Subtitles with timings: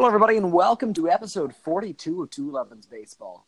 [0.00, 3.46] Hello, everybody, and welcome to episode 42 of 211's Baseball.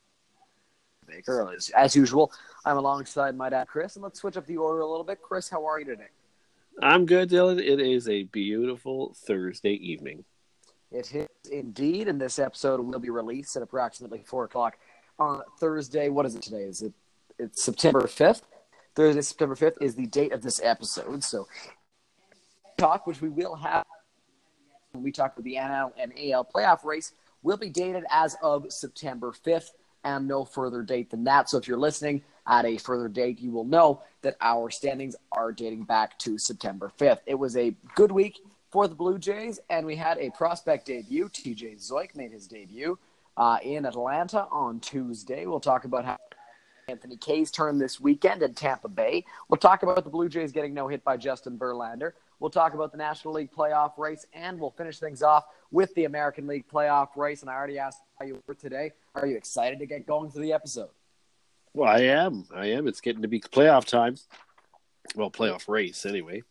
[1.06, 2.30] Baker, as, as usual,
[2.66, 5.22] I'm alongside my dad, Chris, and let's switch up the order a little bit.
[5.22, 6.08] Chris, how are you today?
[6.82, 7.58] I'm good, Dylan.
[7.58, 10.26] It is a beautiful Thursday evening.
[10.90, 14.76] It is indeed, and this episode will be released at approximately 4 o'clock
[15.18, 16.10] on Thursday.
[16.10, 16.64] What is it today?
[16.64, 16.92] Is it
[17.38, 18.42] it's September 5th?
[18.94, 21.24] Thursday, September 5th is the date of this episode.
[21.24, 21.48] So,
[22.76, 23.86] talk, which we will have
[24.92, 28.70] when we talk about the NL and AL playoff race, will be dated as of
[28.70, 29.70] September 5th
[30.04, 31.48] and no further date than that.
[31.48, 35.52] So, if you're listening at a further date, you will know that our standings are
[35.52, 37.20] dating back to September 5th.
[37.26, 41.28] It was a good week for the Blue Jays, and we had a prospect debut.
[41.28, 42.98] TJ Zeuch made his debut
[43.36, 45.46] uh, in Atlanta on Tuesday.
[45.46, 46.18] We'll talk about how
[46.88, 49.24] Anthony Kay's turn this weekend in Tampa Bay.
[49.48, 52.12] We'll talk about the Blue Jays getting no hit by Justin Verlander.
[52.42, 56.06] We'll talk about the National League playoff race, and we'll finish things off with the
[56.06, 57.40] American League playoff race.
[57.42, 58.90] And I already asked how you were today.
[59.14, 60.88] Are you excited to get going to the episode?
[61.72, 62.44] Well, I am.
[62.52, 62.88] I am.
[62.88, 64.16] It's getting to be playoff time.
[65.14, 66.42] Well, playoff race anyway.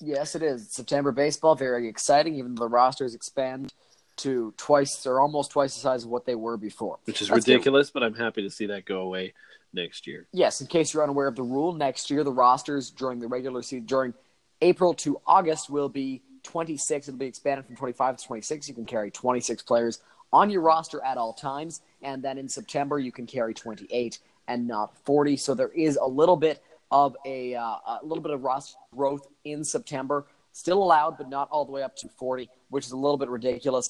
[0.00, 0.70] Yes, it is.
[0.70, 3.74] September baseball, very exciting, even though the rosters expand
[4.18, 7.00] to twice or almost twice the size of what they were before.
[7.06, 7.94] Which is Let's ridiculous, get...
[7.94, 9.34] but I'm happy to see that go away
[9.72, 10.28] next year.
[10.32, 13.62] Yes, in case you're unaware of the rule, next year the rosters during the regular
[13.62, 14.14] season, during
[14.60, 17.08] April to August, will be 26.
[17.08, 18.68] It'll be expanded from 25 to 26.
[18.68, 20.00] You can carry 26 players
[20.32, 21.80] on your roster at all times.
[22.02, 25.36] And then in September, you can carry 28 and not 40.
[25.36, 29.26] So there is a little bit of a, uh, a little bit of roster growth
[29.44, 30.26] in September.
[30.52, 33.28] Still allowed, but not all the way up to 40, which is a little bit
[33.28, 33.88] ridiculous.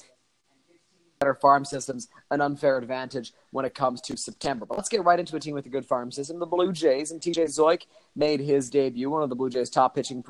[1.19, 4.65] Better farm systems, an unfair advantage when it comes to September.
[4.65, 6.39] But let's get right into a team with a good farm system.
[6.39, 7.83] The Blue Jays and TJ Zeuch
[8.15, 10.23] made his debut, one of the Blue Jays' top pitching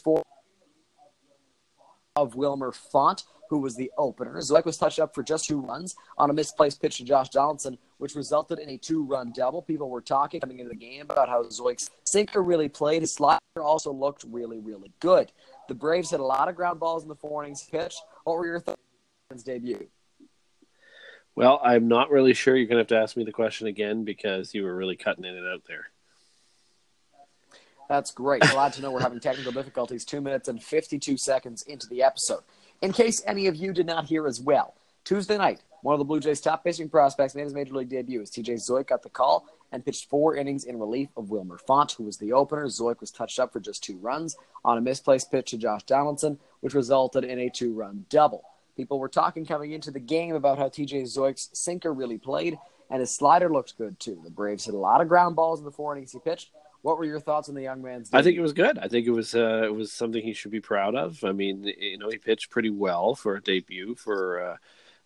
[0.00, 0.22] pro
[2.16, 4.36] of Wilmer Font, who was the opener.
[4.36, 7.78] Zeuch was touched up for just two runs on a misplaced pitch to Josh Donaldson,
[7.98, 9.62] which resulted in a two-run double.
[9.62, 13.02] People were talking coming into the game about how Zeuch's sinker really played.
[13.02, 15.32] His slider also looked really, really good.
[15.68, 17.94] The Braves had a lot of ground balls in the four innings pitch.
[18.24, 18.80] What were your thoughts
[19.30, 19.88] on his debut?
[21.34, 22.56] Well, I'm not really sure.
[22.56, 25.24] You're going to have to ask me the question again because you were really cutting
[25.24, 25.86] in and out there.
[27.92, 28.40] That's great.
[28.40, 30.06] Glad to know we're having technical difficulties.
[30.06, 32.40] Two minutes and 52 seconds into the episode.
[32.80, 34.72] In case any of you did not hear as well,
[35.04, 38.22] Tuesday night, one of the Blue Jays' top pitching prospects made his major league debut
[38.22, 41.92] as TJ Zeuch got the call and pitched four innings in relief of Wilmer Font,
[41.92, 42.64] who was the opener.
[42.64, 46.38] Zeuch was touched up for just two runs on a misplaced pitch to Josh Donaldson,
[46.60, 48.42] which resulted in a two run double.
[48.74, 53.00] People were talking coming into the game about how TJ Zeuch's sinker really played, and
[53.00, 54.18] his slider looked good too.
[54.24, 56.48] The Braves hit a lot of ground balls in the four innings he pitched,
[56.82, 58.10] what were your thoughts on the young man's?
[58.10, 58.20] Debut?
[58.20, 58.78] I think it was good.
[58.78, 61.22] I think it was uh, it was something he should be proud of.
[61.24, 64.56] I mean, you know, he pitched pretty well for a debut for uh,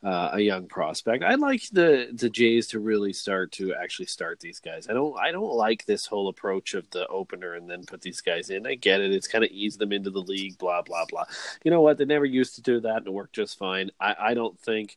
[0.06, 1.22] uh, a young prospect.
[1.22, 4.88] I like the the Jays to really start to actually start these guys.
[4.88, 8.20] I don't I don't like this whole approach of the opener and then put these
[8.20, 8.66] guys in.
[8.66, 9.12] I get it.
[9.12, 10.58] It's kind of ease them into the league.
[10.58, 11.24] Blah blah blah.
[11.62, 11.98] You know what?
[11.98, 13.90] They never used to do that and it worked just fine.
[14.00, 14.96] I I don't think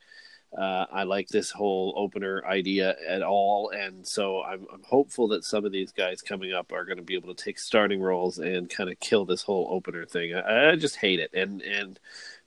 [0.58, 5.44] uh, I like this whole opener idea at all, and so I'm, I'm hopeful that
[5.44, 8.40] some of these guys coming up are going to be able to take starting roles
[8.40, 10.34] and kind of kill this whole opener thing.
[10.34, 12.00] I, I just hate it, and and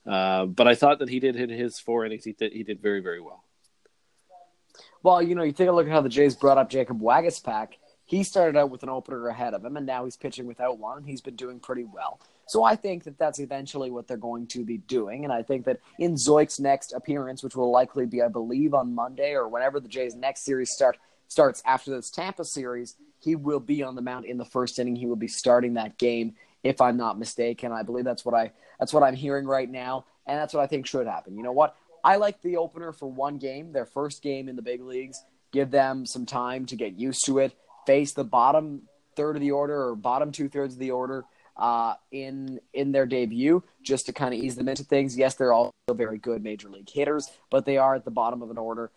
[0.05, 2.25] uh, but I thought that he did hit his four innings.
[2.25, 3.45] He did, he did very very well.
[5.05, 7.75] Well, you know, you take a look at how the Jays brought up Jacob Waguespack.
[8.05, 11.05] He started out with an opener ahead of him, and now he's pitching without one,
[11.05, 12.21] he's been doing pretty well.
[12.47, 15.25] So I think that that's eventually what they're going to be doing.
[15.25, 18.95] And I think that in Zeuch's next appearance, which will likely be, I believe, on
[18.95, 20.99] Monday or whenever the Jays' next series start
[21.29, 24.97] starts after this Tampa series, he will be on the mound in the first inning.
[24.97, 27.73] He will be starting that game, if I'm not mistaken.
[27.73, 30.67] I believe that's what I that's what I'm hearing right now, and that's what I
[30.67, 31.37] think should happen.
[31.37, 31.77] You know what?
[32.05, 35.23] I like the opener for one game, their first game in the big leagues.
[35.53, 37.55] Give them some time to get used to it.
[37.87, 38.83] Face the bottom
[39.15, 41.25] third of the order or bottom two thirds of the order
[41.57, 45.17] uh, in in their debut, just to kind of ease them into things.
[45.17, 48.51] Yes, they're all very good major league hitters, but they are at the bottom of
[48.51, 48.91] an order.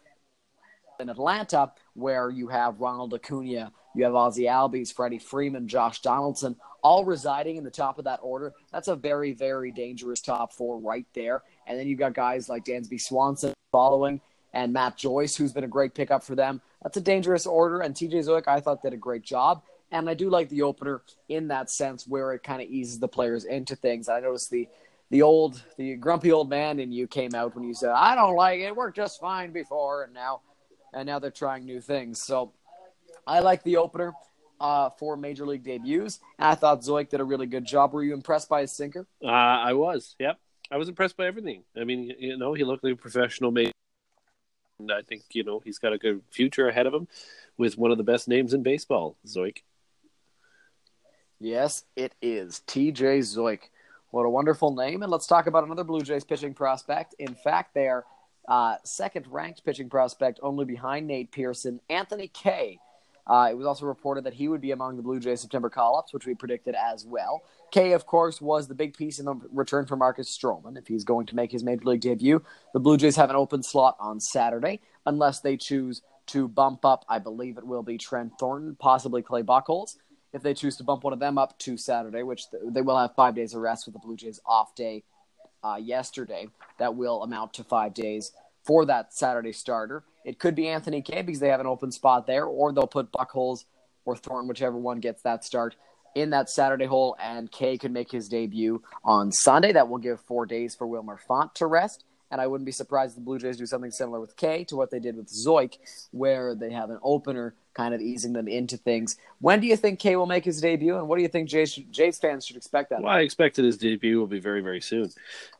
[0.99, 6.55] In Atlanta, where you have Ronald Acuna, you have Ozzie Albies, Freddie Freeman, Josh Donaldson,
[6.81, 8.53] all residing in the top of that order.
[8.71, 11.43] That's a very, very dangerous top four right there.
[11.67, 14.21] And then you've got guys like Dansby Swanson following
[14.53, 16.61] and Matt Joyce, who's been a great pickup for them.
[16.81, 17.81] That's a dangerous order.
[17.81, 19.63] And TJ Zeuch, I thought, did a great job.
[19.95, 23.07] And I do like the opener in that sense where it kind of eases the
[23.07, 24.09] players into things.
[24.09, 24.67] I noticed the
[25.09, 28.35] the old the grumpy old man in you came out when you said, I don't
[28.35, 30.41] like it, it worked just fine before and now
[30.93, 32.21] and now they're trying new things.
[32.21, 32.51] So
[33.25, 34.13] I like the opener
[34.59, 36.19] uh, for major league debuts.
[36.39, 37.93] And I thought Zeuch did a really good job.
[37.93, 39.07] Were you impressed by his sinker?
[39.23, 40.15] Uh, I was.
[40.19, 40.37] Yep.
[40.71, 41.63] I was impressed by everything.
[41.79, 43.71] I mean, you know, he looked like a professional mate.
[44.79, 47.07] And I think, you know, he's got a good future ahead of him
[47.57, 49.59] with one of the best names in baseball, Zeuch.
[51.39, 52.61] Yes, it is.
[52.67, 53.69] TJ Zeuch.
[54.11, 55.03] What a wonderful name.
[55.03, 57.15] And let's talk about another Blue Jays pitching prospect.
[57.19, 58.05] In fact, they are
[58.47, 62.79] uh, second ranked pitching prospect, only behind Nate Pearson, Anthony Kay.
[63.27, 65.97] Uh, it was also reported that he would be among the Blue Jays September call
[65.97, 67.43] ups, which we predicted as well.
[67.71, 70.77] Kay, of course, was the big piece in the return for Marcus Stroman.
[70.77, 72.43] If he's going to make his major league debut,
[72.73, 77.05] the Blue Jays have an open slot on Saturday, unless they choose to bump up,
[77.09, 79.97] I believe it will be Trent Thornton, possibly Clay Buchholz.
[80.35, 83.15] If they choose to bump one of them up to Saturday, which they will have
[83.15, 85.05] five days of rest with the Blue Jays off day
[85.63, 88.33] uh, yesterday, that will amount to five days
[88.65, 90.03] for that Saturday starter.
[90.25, 93.13] It could be Anthony Kay because they have an open spot there, or they'll put
[93.13, 93.63] Buchholz
[94.03, 95.77] or Thornton, whichever one gets that start,
[96.15, 99.71] in that Saturday hole, and Kay could make his debut on Sunday.
[99.71, 102.03] That will give four days for Wilmer Font to rest.
[102.29, 104.75] And I wouldn't be surprised if the Blue Jays do something similar with Kay to
[104.75, 105.77] what they did with Zeuch,
[106.11, 109.17] where they have an opener kind of easing them into things.
[109.39, 111.75] When do you think Kay will make his debut, and what do you think Jays,
[111.75, 113.01] Jays fans should expect that?
[113.01, 115.11] Well, I expected his debut will be very, very soon,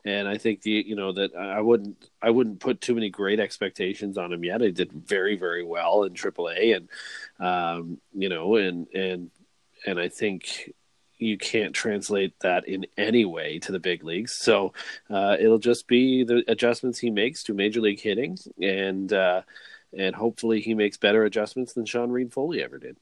[0.04, 3.38] and I think the you know that I wouldn't I wouldn't put too many great
[3.38, 4.62] expectations on him yet.
[4.62, 6.88] He did very, very well in AAA, and
[7.38, 9.30] um, you know, and and
[9.86, 10.72] and I think
[11.18, 14.32] you can't translate that in any way to the big leagues.
[14.32, 14.74] So
[15.08, 19.42] uh, it'll just be the adjustments he makes to major league hitting, and uh,
[19.96, 22.96] and hopefully he makes better adjustments than Sean Reid-Foley ever did.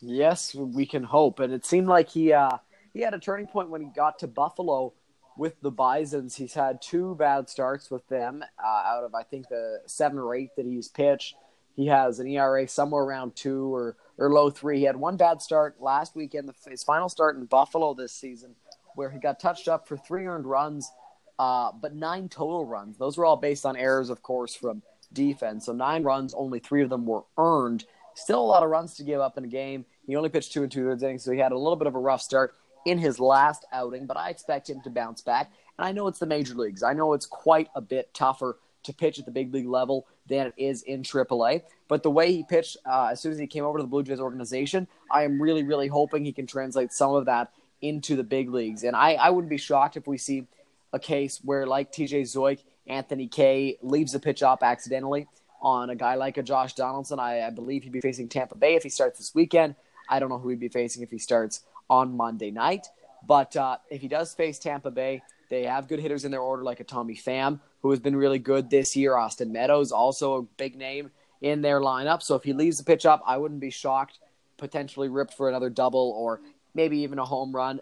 [0.00, 1.38] Yes, we can hope.
[1.38, 2.58] And it seemed like he uh,
[2.92, 4.92] he had a turning point when he got to Buffalo
[5.36, 6.36] with the Bisons.
[6.36, 10.34] He's had two bad starts with them uh, out of I think the seven or
[10.34, 11.36] eight that he's pitched.
[11.74, 14.78] He has an ERA somewhere around two or or low three.
[14.78, 18.56] He had one bad start last weekend, his final start in Buffalo this season,
[18.94, 20.90] where he got touched up for three earned runs,
[21.38, 22.98] uh, but nine total runs.
[22.98, 24.82] Those were all based on errors, of course, from
[25.14, 25.66] defense.
[25.66, 27.84] So nine runs, only three of them were earned.
[28.14, 29.84] Still a lot of runs to give up in a game.
[30.06, 31.94] He only pitched two and two thirds innings, so he had a little bit of
[31.94, 32.54] a rough start
[32.84, 35.52] in his last outing, but I expect him to bounce back.
[35.78, 36.82] And I know it's the major leagues.
[36.82, 40.48] I know it's quite a bit tougher to pitch at the big league level than
[40.48, 41.62] it is in AAA.
[41.88, 44.02] But the way he pitched uh, as soon as he came over to the Blue
[44.02, 48.24] Jays organization, I am really, really hoping he can translate some of that into the
[48.24, 48.84] big leagues.
[48.84, 50.46] And I, I wouldn't be shocked if we see
[50.92, 55.28] a case where, like TJ Zeuch, Anthony Kay leaves the pitch up accidentally
[55.60, 57.20] on a guy like a Josh Donaldson.
[57.20, 59.76] I, I believe he'd be facing Tampa Bay if he starts this weekend.
[60.08, 62.88] I don't know who he'd be facing if he starts on Monday night.
[63.26, 66.64] But uh, if he does face Tampa Bay, they have good hitters in their order,
[66.64, 69.16] like a Tommy Pham, who has been really good this year.
[69.16, 72.22] Austin Meadows, also a big name in their lineup.
[72.22, 74.18] So if he leaves the pitch up, I wouldn't be shocked.
[74.56, 76.40] Potentially ripped for another double or
[76.74, 77.80] maybe even a home run.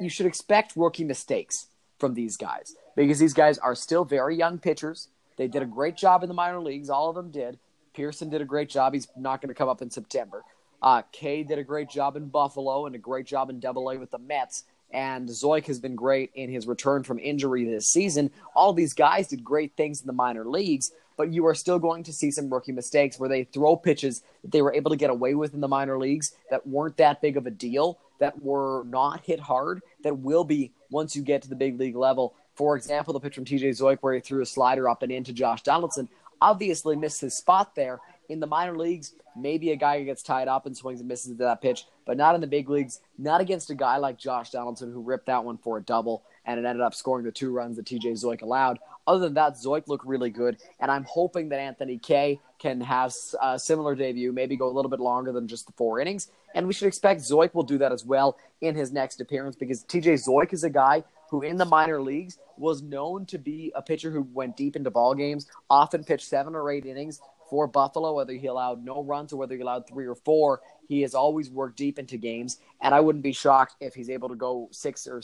[0.00, 1.66] You should expect rookie mistakes
[1.98, 5.08] from these guys because these guys are still very young pitchers.
[5.36, 6.90] They did a great job in the minor leagues.
[6.90, 7.58] All of them did.
[7.94, 8.94] Pearson did a great job.
[8.94, 10.42] He's not going to come up in September.
[10.82, 13.98] Uh, Kay did a great job in Buffalo and a great job in Double A
[13.98, 18.30] with the Mets and Zeuch has been great in his return from injury this season.
[18.54, 22.02] All these guys did great things in the minor leagues, but you are still going
[22.04, 25.10] to see some rookie mistakes where they throw pitches that they were able to get
[25.10, 28.84] away with in the minor leagues that weren't that big of a deal, that were
[28.86, 32.34] not hit hard, that will be once you get to the big league level.
[32.56, 35.32] For example, the pitch from TJ Zeuch where he threw a slider up and into
[35.32, 36.08] Josh Donaldson
[36.40, 38.00] obviously missed his spot there.
[38.28, 41.62] In the minor leagues, maybe a guy gets tied up and swings and misses that
[41.62, 45.00] pitch, but not in the big leagues, not against a guy like Josh Donaldson who
[45.00, 47.86] ripped that one for a double and it ended up scoring the two runs that
[47.86, 48.78] TJ Zeuch allowed.
[49.06, 53.12] Other than that, Zeuch looked really good, and I'm hoping that Anthony Kay can have
[53.34, 56.28] a uh, similar debut, maybe go a little bit longer than just the four innings.
[56.54, 59.84] And we should expect Zeuch will do that as well in his next appearance because
[59.84, 63.82] TJ Zeuch is a guy who in the minor leagues was known to be a
[63.82, 68.14] pitcher who went deep into ball games, often pitched seven or eight innings, for Buffalo,
[68.14, 71.50] whether he allowed no runs or whether he allowed three or four, he has always
[71.50, 72.58] worked deep into games.
[72.80, 75.22] And I wouldn't be shocked if he's able to go six or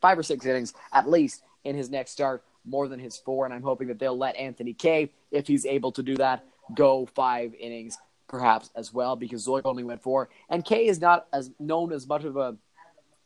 [0.00, 3.44] five or six innings at least in his next start, more than his four.
[3.44, 7.06] And I'm hoping that they'll let Anthony Kay, if he's able to do that, go
[7.14, 7.98] five innings
[8.28, 10.28] perhaps as well, because Zeuch only went four.
[10.48, 12.56] And Kay is not as known as much of a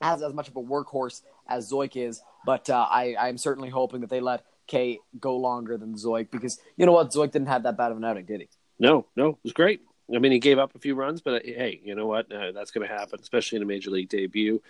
[0.01, 4.01] as as much of a workhorse as Zeuch is, but uh, I I'm certainly hoping
[4.01, 7.65] that they let Kay go longer than Zeuch because you know what Zeuch didn't have
[7.65, 8.49] that bad of an outing, did he?
[8.79, 9.83] No, no, it was great.
[10.13, 12.31] I mean, he gave up a few runs, but uh, hey, you know what?
[12.31, 14.61] Uh, that's going to happen, especially in a major league debut.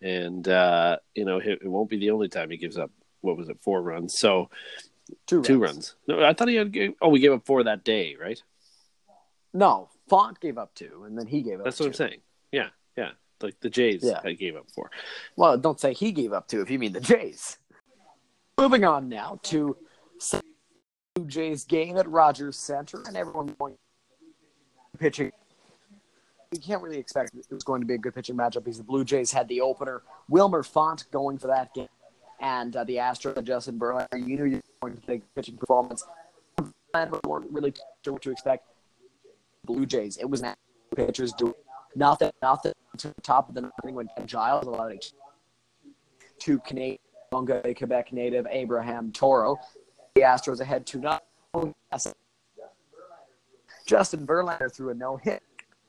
[0.00, 2.90] And uh, you know, it, it, won't be the only time he gives up.
[3.22, 3.58] What was it?
[3.60, 4.16] Four runs.
[4.18, 4.50] So
[5.26, 5.96] two two runs.
[6.06, 6.76] No, I thought he had.
[7.00, 8.40] Oh, we gave up four that day, right?
[9.54, 11.64] No, Font gave up two, and then he gave up.
[11.64, 12.20] That's what I'm saying.
[12.52, 13.12] Yeah, yeah.
[13.40, 14.20] Like the Jays, yeah.
[14.22, 14.90] I gave up four.
[15.34, 17.58] Well, don't say he gave up two if you mean the Jays.
[18.58, 19.76] Moving on now to
[21.14, 23.76] Blue Jays game at Rogers Center, and everyone going
[24.96, 25.32] pitching.
[26.52, 28.84] You can't really expect it was going to be a good pitching matchup because the
[28.84, 31.88] Blue Jays had the opener, Wilmer Font, going for that game,
[32.40, 34.18] and uh, the Astros, Justin Verlander.
[34.18, 36.04] You knew you were going to take pitching performance.
[36.94, 37.74] I weren't really
[38.04, 38.64] sure what to expect.
[39.64, 40.42] Blue Jays, it was
[40.94, 41.54] pitchers doing
[41.96, 45.04] nothing, nothing to the top of the ninth when Giles allowed
[46.38, 46.98] to Canadian
[47.32, 49.56] Quebec native Abraham Toro.
[50.14, 52.14] The Astros ahead to nothing.
[53.86, 55.42] Justin Verlander threw a no hit.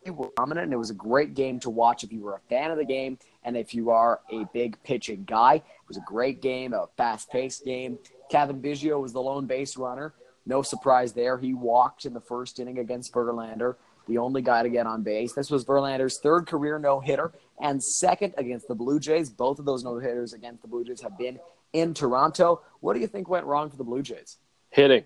[0.04, 2.40] He was dominant, and it was a great game to watch if you were a
[2.50, 5.56] fan of the game and if you are a big pitching guy.
[5.56, 8.00] It was a great game, a fast paced game.
[8.32, 10.14] Cavan Biggio was the lone base runner.
[10.46, 11.38] No surprise there.
[11.38, 13.76] He walked in the first inning against Verlander
[14.08, 15.34] the only guy to get on base.
[15.34, 19.30] This was Verlander's third career no hitter and second against the Blue Jays.
[19.30, 21.40] Both of those no hitters against the Blue Jays have been
[21.74, 22.62] in Toronto.
[22.80, 24.38] What do you think went wrong for the Blue Jays?
[24.70, 25.06] Hitting.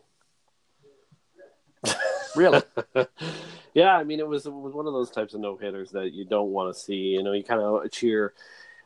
[2.35, 2.61] really?
[3.73, 6.13] yeah, I mean, it was, it was one of those types of no hitters that
[6.13, 6.95] you don't want to see.
[6.95, 8.33] You know, you kind of cheer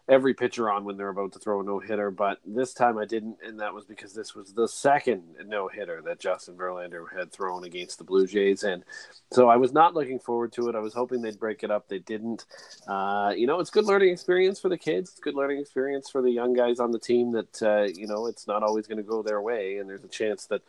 [0.08, 3.06] every pitcher on when they're about to throw a no hitter, but this time I
[3.06, 7.32] didn't, and that was because this was the second no hitter that Justin Verlander had
[7.32, 8.84] thrown against the Blue Jays, and
[9.32, 10.76] so I was not looking forward to it.
[10.76, 11.88] I was hoping they'd break it up.
[11.88, 12.46] They didn't.
[12.88, 15.12] Uh, you know, it's good learning experience for the kids.
[15.12, 17.32] It's good learning experience for the young guys on the team.
[17.32, 20.10] That uh, you know, it's not always going to go their way, and there's a
[20.10, 20.62] chance that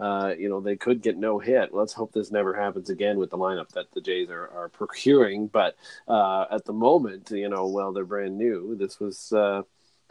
[0.00, 1.72] uh, you know, they could get no hit.
[1.72, 5.46] Let's hope this never happens again with the lineup that the Jays are, are procuring.
[5.46, 5.76] But
[6.08, 8.76] uh, at the moment, you know, well, they're brand new.
[8.76, 9.32] This was.
[9.32, 9.62] Uh,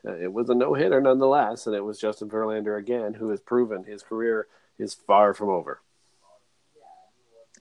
[0.04, 3.84] it was a no hitter nonetheless, and it was Justin Verlander again, who has proven
[3.84, 4.48] his career
[4.80, 5.80] is far from over.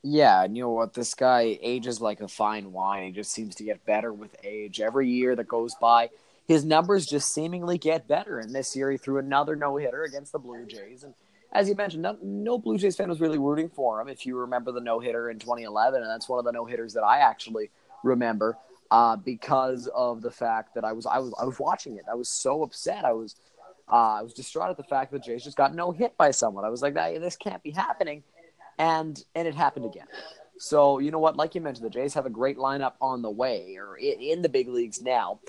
[0.03, 0.95] Yeah, and you know what?
[0.95, 3.09] This guy ages like a fine wine.
[3.09, 4.81] He just seems to get better with age.
[4.81, 6.09] Every year that goes by,
[6.49, 8.39] his numbers just seemingly get better.
[8.39, 11.13] And this year, he threw another no hitter against the Blue Jays, and
[11.53, 14.09] as you mentioned, no, no, Blue Jays fan was really rooting for him.
[14.09, 16.95] If you remember the no hitter in 2011, and that's one of the no hitters
[16.95, 17.71] that I actually
[18.05, 18.57] remember
[18.91, 22.05] uh, because of the fact that I was I was I was watching it.
[22.11, 23.05] I was so upset.
[23.05, 23.37] I was
[23.91, 26.65] uh, I was distraught at the fact that Jays just got no hit by someone.
[26.65, 28.23] I was like, this can't be happening,
[28.79, 30.07] and and it happened again.
[30.59, 31.37] So you know what?
[31.37, 34.43] Like you mentioned, the Jays have a great lineup on the way, or in, in
[34.43, 35.41] the big leagues now,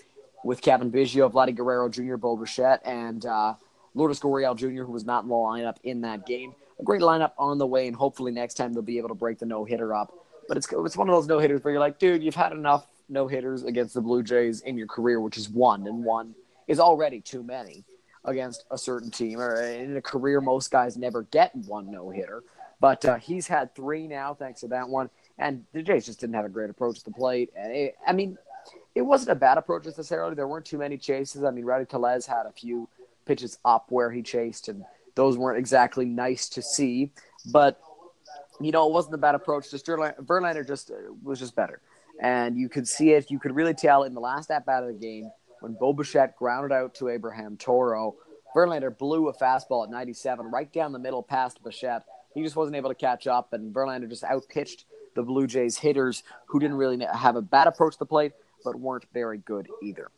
[0.44, 3.56] with Cavan Biggio, Vladdy Guerrero Jr., Bo Bichette, and uh,
[3.94, 6.54] Lourdes Gurriel Jr., who was not in the lineup in that game.
[6.80, 9.40] A great lineup on the way, and hopefully next time they'll be able to break
[9.40, 10.14] the no hitter up.
[10.48, 12.88] But it's it's one of those no hitters where you're like, dude, you've had enough
[13.10, 16.34] no hitters against the Blue Jays in your career, which is one, and one
[16.68, 17.84] is already too many
[18.26, 19.40] against a certain team.
[19.40, 22.44] Or in a career, most guys never get one no hitter,
[22.80, 25.10] but uh, he's had three now thanks to that one.
[25.38, 27.52] And the Jays just didn't have a great approach to the plate.
[27.56, 28.38] And it, I mean,
[28.94, 30.36] it wasn't a bad approach necessarily.
[30.36, 31.44] There weren't too many chases.
[31.44, 32.88] I mean, Rowdy Tellez had a few
[33.26, 34.84] pitches up where he chased, and
[35.16, 37.12] those weren't exactly nice to see.
[37.52, 37.80] But
[38.60, 39.72] you know, it wasn't a bad approach.
[39.72, 41.82] Just Verlander just uh, was just better,
[42.22, 43.32] and you could see it.
[43.32, 46.36] You could really tell in the last at bat of the game when Bo Bichette
[46.36, 48.16] grounded out to Abraham Toro.
[48.56, 52.04] Verlander blew a fastball at 97 right down the middle past Bichette.
[52.34, 54.86] He just wasn't able to catch up, and Verlander just outpitched
[55.16, 58.76] the Blue Jays hitters who didn't really have a bad approach to the plate, but
[58.80, 60.10] weren't very good either.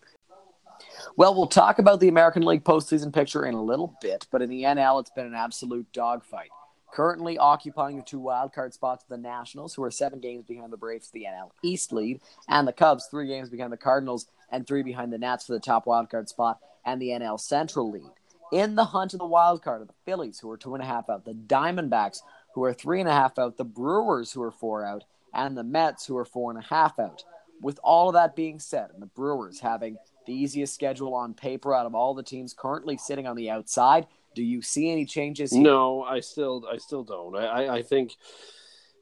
[1.16, 4.50] Well, we'll talk about the American League postseason picture in a little bit, but in
[4.50, 6.50] the NL, it's been an absolute dogfight.
[6.92, 11.12] Currently occupying the two wildcard spots the Nationals, who are seven games behind the Braves
[11.12, 15.14] the NL East lead, and the Cubs, three games behind the Cardinals, and three behind
[15.14, 18.10] the Nats for the top wildcard spot and the NL Central lead.
[18.52, 21.12] In the hunt of the wildcard are the Phillies, who are two and a half
[21.12, 22.22] out, the Diamondbacks,
[22.56, 25.64] who are three and a half out, the Brewers, who are four out, and the
[25.64, 27.24] Mets, who are four and a half out.
[27.62, 31.74] With all of that being said, and the Brewers having the easiest schedule on paper
[31.74, 34.08] out of all the teams currently sitting on the outside.
[34.36, 35.52] Do you see any changes?
[35.52, 35.62] Here?
[35.62, 37.36] No, I still, I still don't.
[37.36, 38.16] I, I, I think,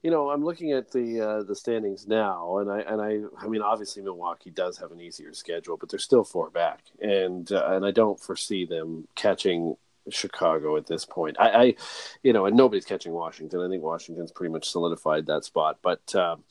[0.04, 3.48] you know, I'm looking at the uh, the standings now, and I and I, I
[3.48, 7.68] mean, obviously Milwaukee does have an easier schedule, but they're still four back, and uh,
[7.68, 9.78] and I don't foresee them catching
[10.10, 11.38] Chicago at this point.
[11.40, 11.76] I, I,
[12.24, 13.62] you know, and nobody's catching Washington.
[13.62, 16.16] I think Washington's pretty much solidified that spot, but.
[16.16, 16.44] Um,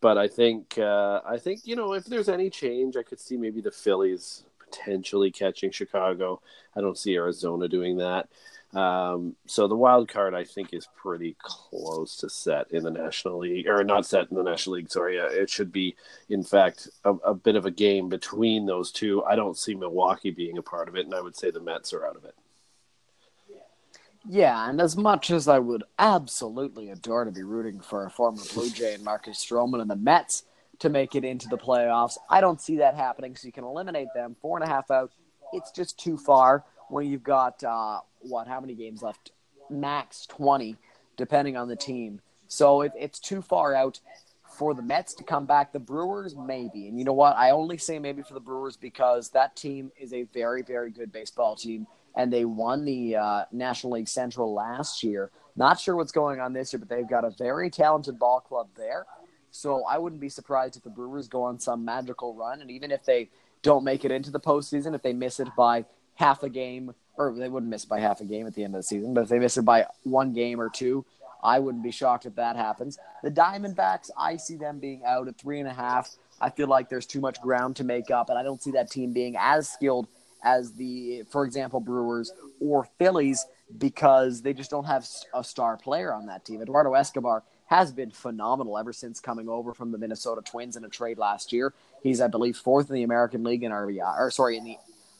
[0.00, 3.36] but I think uh, I think you know if there's any change, I could see
[3.36, 6.40] maybe the Phillies potentially catching Chicago.
[6.76, 8.28] I don't see Arizona doing that.
[8.74, 13.38] Um, so the wild card, I think, is pretty close to set in the National
[13.38, 14.90] League, or not set in the National League.
[14.90, 15.96] Sorry, uh, it should be,
[16.28, 19.24] in fact, a, a, bit of a game between those two.
[19.24, 21.94] I don't see Milwaukee being a part of it, and I would say the Mets
[21.94, 22.34] are out of it.
[24.30, 28.42] Yeah, and as much as I would absolutely adore to be rooting for a former
[28.52, 30.42] Blue Jay and Marcus Stroman and the Mets
[30.80, 33.36] to make it into the playoffs, I don't see that happening.
[33.36, 35.12] So you can eliminate them four and a half out.
[35.54, 36.64] It's just too far.
[36.88, 38.46] when you've got uh, what?
[38.46, 39.30] How many games left?
[39.70, 40.76] Max twenty,
[41.16, 42.20] depending on the team.
[42.48, 44.00] So it, it's too far out
[44.58, 45.72] for the Mets to come back.
[45.72, 46.88] The Brewers, maybe.
[46.88, 47.36] And you know what?
[47.36, 51.12] I only say maybe for the Brewers because that team is a very, very good
[51.12, 51.86] baseball team.
[52.16, 55.30] And they won the uh, National League Central last year.
[55.54, 58.68] Not sure what's going on this year, but they've got a very talented ball club
[58.76, 59.06] there.
[59.52, 62.60] So I wouldn't be surprised if the Brewers go on some magical run.
[62.60, 63.30] And even if they
[63.62, 65.84] don't make it into the postseason, if they miss it by
[66.16, 68.80] half a game, or they wouldn't miss by half a game at the end of
[68.80, 71.04] the season, but if they miss it by one game or two,
[71.42, 72.98] I wouldn't be shocked if that happens.
[73.22, 76.10] The Diamondbacks, I see them being out at three and a half.
[76.40, 78.90] I feel like there's too much ground to make up, and I don't see that
[78.90, 80.08] team being as skilled
[80.42, 83.44] as the, for example, Brewers or Phillies
[83.76, 86.62] because they just don't have a star player on that team.
[86.62, 90.88] Eduardo Escobar has been phenomenal ever since coming over from the Minnesota Twins in a
[90.88, 91.74] trade last year.
[92.02, 94.78] He's, I believe, fourth in the American League in RBI, or sorry, in the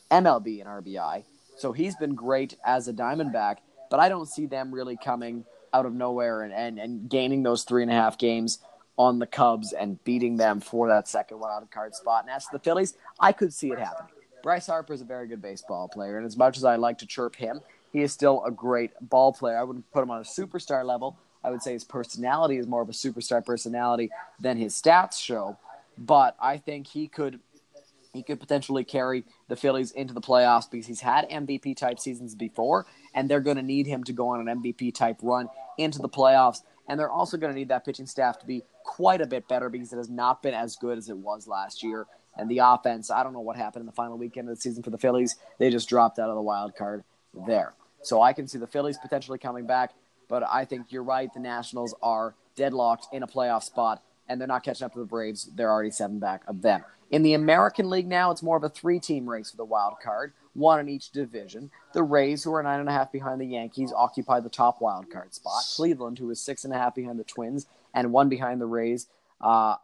[0.09, 1.23] MLB in RBI.
[1.57, 3.57] So he's been great as a Diamondback,
[3.91, 7.63] but I don't see them really coming out of nowhere and, and, and gaining those
[7.63, 8.59] three and a half games
[8.97, 12.23] on the Cubs and beating them for that second wild card spot.
[12.23, 14.11] And as for the Phillies, I could see it happening.
[14.43, 17.05] Bryce Harper is a very good baseball player, and as much as I like to
[17.05, 17.61] chirp him,
[17.91, 19.57] he is still a great ball player.
[19.57, 21.17] I wouldn't put him on a superstar level.
[21.43, 25.57] I would say his personality is more of a superstar personality than his stats show.
[25.97, 27.39] But I think he could
[28.13, 32.35] he could potentially carry the Phillies into the playoffs because he's had MVP type seasons
[32.35, 35.99] before, and they're going to need him to go on an MVP type run into
[35.99, 36.61] the playoffs.
[36.87, 39.69] And they're also going to need that pitching staff to be quite a bit better
[39.69, 42.07] because it has not been as good as it was last year.
[42.35, 44.81] And the offense, I don't know what happened in the final weekend of the season
[44.81, 45.35] for the Phillies.
[45.59, 47.03] They just dropped out of the wild card
[47.45, 47.73] there.
[48.01, 49.93] So I can see the Phillies potentially coming back,
[50.27, 51.31] but I think you're right.
[51.31, 55.05] The Nationals are deadlocked in a playoff spot, and they're not catching up to the
[55.05, 55.49] Braves.
[55.53, 56.83] They're already seven back of them.
[57.11, 59.95] In the American League now, it's more of a three team race for the wild
[60.03, 61.71] card, one in each division.
[61.93, 65.09] The Rays, who are nine and a half behind the Yankees, occupy the top wild
[65.09, 65.63] card spot.
[65.75, 69.07] Cleveland, who is six and a half behind the Twins and one behind the Rays,
[69.41, 69.75] uh,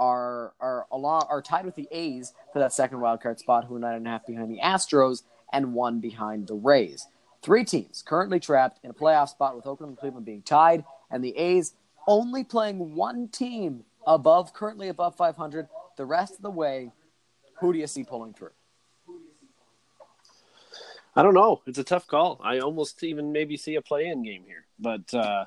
[0.00, 3.76] are are along are tied with the A's for that second wild card spot, who
[3.76, 7.06] are nine and a half behind the Astros and one behind the Rays.
[7.42, 11.22] Three teams currently trapped in a playoff spot with Oakland and Cleveland being tied, and
[11.22, 11.74] the A's
[12.08, 16.92] only playing one team above currently above 500 the rest of the way,
[17.60, 18.50] who do you see pulling through?
[21.16, 21.62] I don't know.
[21.66, 22.40] It's a tough call.
[22.42, 25.44] I almost even maybe see a play-in game here, but uh,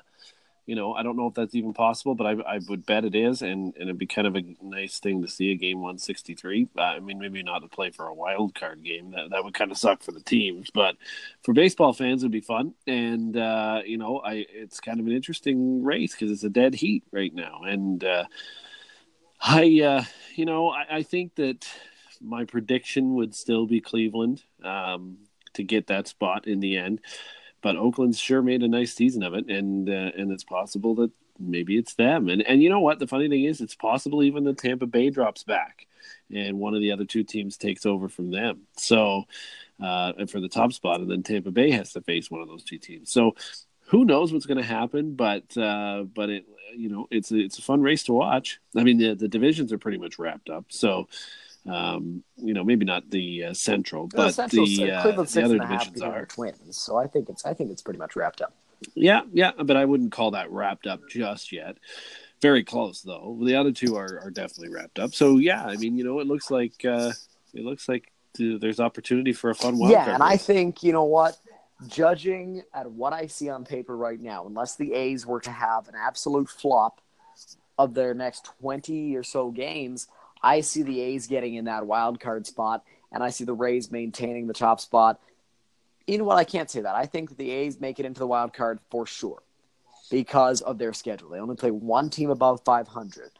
[0.64, 2.14] you know, I don't know if that's even possible.
[2.14, 4.98] But I, I would bet it is, and, and it'd be kind of a nice
[4.98, 6.68] thing to see a game 163.
[6.76, 9.10] Uh, I mean, maybe not to play for a wild card game.
[9.10, 10.96] That that would kind of suck for the teams, but
[11.42, 12.74] for baseball fans, it'd be fun.
[12.86, 16.74] And uh, you know, I it's kind of an interesting race because it's a dead
[16.74, 18.04] heat right now, and.
[19.40, 21.66] I, uh, you know, I, I, think that
[22.20, 25.18] my prediction would still be Cleveland um,
[25.54, 27.00] to get that spot in the end,
[27.62, 31.10] but Oakland's sure made a nice season of it, and uh, and it's possible that
[31.38, 32.28] maybe it's them.
[32.28, 32.98] And and you know what?
[32.98, 35.86] The funny thing is, it's possible even the Tampa Bay drops back,
[36.34, 38.62] and one of the other two teams takes over from them.
[38.76, 39.24] So.
[39.80, 42.64] Uh, for the top spot, and then Tampa Bay has to face one of those
[42.64, 43.12] two teams.
[43.12, 43.36] So,
[43.88, 45.14] who knows what's going to happen?
[45.14, 48.60] But uh, but it you know it's a, it's a fun race to watch.
[48.76, 51.08] I mean the the divisions are pretty much wrapped up, so
[51.66, 55.58] um, you know maybe not the uh, central, but the, central, the, uh, the other
[55.58, 56.76] divisions are twins.
[56.76, 58.54] So I think it's I think it's pretty much wrapped up.
[58.94, 61.78] Yeah, yeah, but I wouldn't call that wrapped up just yet.
[62.40, 63.38] Very close though.
[63.42, 65.14] The other two are, are definitely wrapped up.
[65.14, 67.12] So yeah, I mean you know it looks like uh,
[67.54, 70.32] it looks like there's opportunity for a fun wild yeah, and race.
[70.32, 71.36] I think you know what
[71.86, 75.88] judging at what I see on paper right now, unless the A's were to have
[75.88, 77.00] an absolute flop
[77.78, 80.08] of their next 20 or so games,
[80.42, 83.90] I see the A's getting in that wild card spot, and I see the Rays
[83.90, 85.20] maintaining the top spot.
[86.08, 86.38] Know what?
[86.38, 86.94] I can't say that.
[86.94, 89.42] I think the A's make it into the wild card for sure
[90.10, 91.28] because of their schedule.
[91.28, 93.30] They only play one team above 500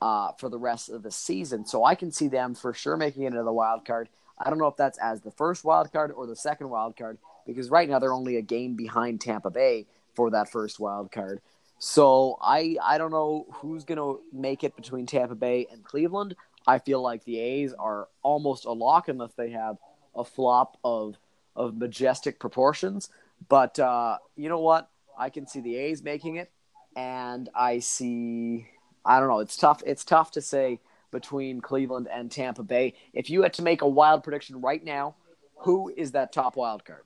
[0.00, 3.24] uh, for the rest of the season, so I can see them for sure making
[3.24, 4.08] it into the wild card.
[4.38, 7.18] I don't know if that's as the first wild card or the second wild card,
[7.48, 11.40] because right now they're only a game behind Tampa Bay for that first wild card.
[11.78, 16.36] So I I don't know who's to make it between Tampa Bay and Cleveland.
[16.66, 19.78] I feel like the A's are almost a lock unless they have
[20.14, 21.16] a flop of
[21.56, 23.08] of majestic proportions.
[23.48, 24.90] But uh, you know what?
[25.18, 26.52] I can see the A's making it,
[26.94, 28.66] and I see.
[29.04, 29.38] I don't know.
[29.38, 29.82] It's tough.
[29.86, 30.80] It's tough to say
[31.10, 32.94] between Cleveland and Tampa Bay.
[33.14, 35.14] If you had to make a wild prediction right now,
[35.60, 37.04] who is that top wild card?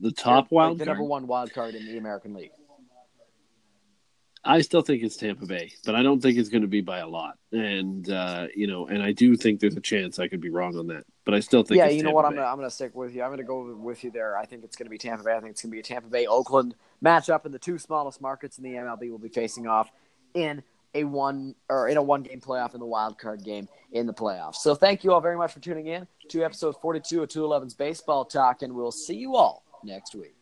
[0.00, 2.50] The top wild like the number one wild card in the American League.
[4.44, 7.00] I still think it's Tampa Bay, but I don't think it's going to be by
[7.00, 7.36] a lot.
[7.52, 10.76] And uh, you know, and I do think there's a chance I could be wrong
[10.78, 11.04] on that.
[11.24, 12.24] but I still think yeah, it's you know Tampa what?
[12.24, 13.22] I'm gonna, I'm gonna stick with you.
[13.22, 14.38] I'm gonna go with you there.
[14.38, 15.34] I think it's gonna be Tampa Bay.
[15.34, 18.58] I think it's gonna be a Tampa Bay Oakland matchup, and the two smallest markets
[18.58, 19.90] in the MLB will be facing off
[20.34, 20.62] in
[20.94, 24.14] a one or in a one game playoff in the wild card game in the
[24.14, 24.56] playoffs.
[24.56, 28.24] So thank you all very much for tuning in to episode 42 of 211's Baseball
[28.24, 30.37] Talk, and we'll see you all next week.